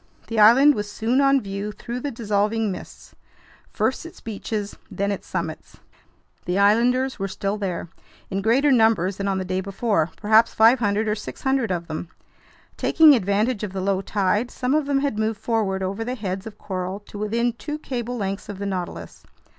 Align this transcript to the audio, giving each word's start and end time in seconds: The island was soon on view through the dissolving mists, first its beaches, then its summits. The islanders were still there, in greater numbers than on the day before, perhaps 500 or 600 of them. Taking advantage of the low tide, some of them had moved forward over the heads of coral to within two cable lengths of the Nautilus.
The 0.29 0.39
island 0.39 0.73
was 0.73 0.91
soon 0.91 1.21
on 1.21 1.39
view 1.41 1.71
through 1.71 1.99
the 1.99 2.09
dissolving 2.09 2.71
mists, 2.71 3.13
first 3.71 4.03
its 4.03 4.19
beaches, 4.19 4.75
then 4.89 5.11
its 5.11 5.27
summits. 5.27 5.77
The 6.45 6.57
islanders 6.57 7.19
were 7.19 7.27
still 7.27 7.55
there, 7.55 7.87
in 8.31 8.41
greater 8.41 8.71
numbers 8.71 9.17
than 9.17 9.27
on 9.27 9.37
the 9.37 9.45
day 9.45 9.61
before, 9.61 10.09
perhaps 10.17 10.55
500 10.55 11.07
or 11.07 11.13
600 11.13 11.69
of 11.69 11.85
them. 11.85 12.09
Taking 12.77 13.13
advantage 13.13 13.63
of 13.63 13.73
the 13.73 13.79
low 13.81 14.01
tide, 14.01 14.49
some 14.49 14.73
of 14.73 14.87
them 14.87 15.01
had 15.01 15.19
moved 15.19 15.39
forward 15.39 15.83
over 15.83 16.03
the 16.03 16.15
heads 16.15 16.47
of 16.47 16.57
coral 16.57 16.99
to 17.01 17.19
within 17.19 17.53
two 17.53 17.77
cable 17.77 18.17
lengths 18.17 18.49
of 18.49 18.57
the 18.57 18.65
Nautilus. 18.65 19.21